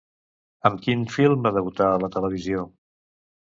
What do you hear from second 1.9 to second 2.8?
a la televisió?